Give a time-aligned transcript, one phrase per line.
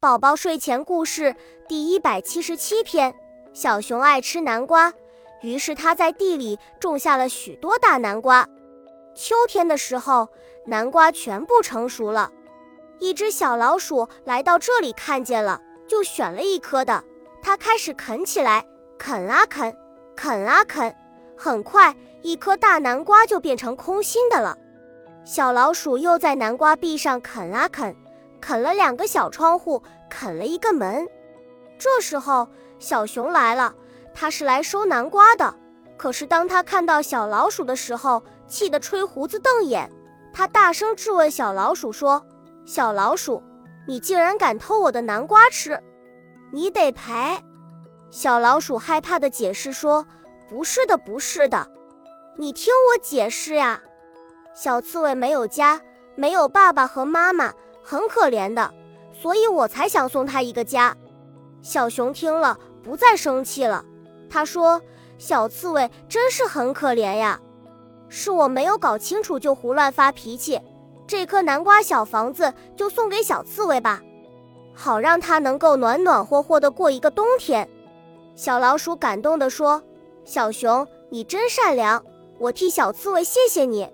[0.00, 1.36] 宝宝睡前故事
[1.68, 3.14] 第一百七十七篇：
[3.52, 4.94] 小熊爱吃南瓜，
[5.42, 8.48] 于是他在地里种下了许多大南瓜。
[9.14, 10.26] 秋天的时候，
[10.64, 12.32] 南瓜全部成熟了。
[12.98, 17.04] 一只小老鼠来到这里，看见了，就选了一颗的。
[17.42, 18.64] 它开始啃起来，
[18.96, 19.76] 啃啊啃，
[20.16, 20.96] 啃啊啃。
[21.36, 24.56] 很快，一颗大南瓜就变成空心的了。
[25.26, 27.94] 小老鼠又在南瓜壁上啃啊啃。
[28.40, 31.08] 啃了两个小窗户，啃了一个门。
[31.78, 32.48] 这时候，
[32.78, 33.74] 小熊来了，
[34.12, 35.54] 它是来收南瓜的。
[35.96, 39.90] 可是当他看到小老鼠的时候，气得吹胡子瞪眼。
[40.32, 42.24] 他大声质问小老鼠说
[42.64, 43.42] ：“小老鼠，
[43.86, 45.78] 你竟然敢偷我的南瓜吃，
[46.52, 47.12] 你得赔！”
[48.10, 50.06] 小老鼠害怕的解释说
[50.48, 51.68] ：“不是的，不是的，
[52.36, 53.82] 你听我解释呀。
[54.54, 55.80] 小刺猬没有家，
[56.14, 57.52] 没有爸爸和妈妈。”
[57.90, 58.72] 很可怜的，
[59.12, 60.96] 所以我才想送他一个家。
[61.60, 63.84] 小熊听了，不再生气了。
[64.30, 64.80] 他说
[65.18, 67.40] ：“小刺猬真是很可怜呀，
[68.08, 70.60] 是我没有搞清楚就胡乱发脾气。
[71.04, 74.00] 这颗南瓜小房子就送给小刺猬吧，
[74.72, 77.68] 好让它能够暖暖和和的过一个冬天。”
[78.36, 79.82] 小老鼠感动地说
[80.24, 82.04] ：“小熊，你真善良，
[82.38, 83.90] 我替小刺猬谢谢你。”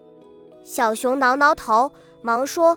[0.62, 1.91] 小熊挠挠头，
[2.21, 2.77] 忙说。